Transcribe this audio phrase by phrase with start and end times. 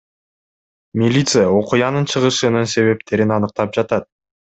[1.01, 4.03] Милиция окуянын чыгышынын себептерин аныктап жатат.